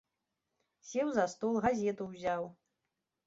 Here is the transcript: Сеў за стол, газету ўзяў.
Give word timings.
Сеў 0.91 1.11
за 1.17 1.25
стол, 1.35 1.59
газету 1.65 2.07
ўзяў. 2.13 2.43